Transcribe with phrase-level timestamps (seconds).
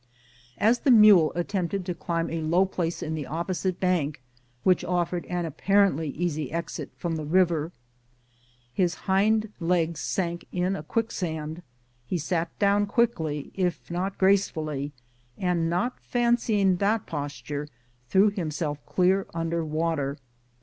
[0.57, 4.19] As the mule attempted to climb a low place in the opposite bank,
[4.63, 7.71] which offered an apparently easy exit from the river,
[8.73, 11.61] his hind legs sank in a quicksand,
[12.07, 14.91] he sat down quickly, if not gracefully,
[15.37, 17.67] and, not fancying that posture,
[18.09, 20.17] threw himself clear under water.